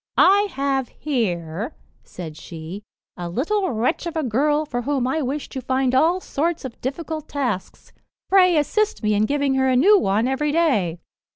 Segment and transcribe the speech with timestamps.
[0.17, 2.81] "I have here," said she,
[3.15, 6.81] "a little wretch of a girl for whom I wish to find all sorts of
[6.81, 7.93] difficult tasks;
[8.27, 10.97] pray assist me in giving her a new one every day."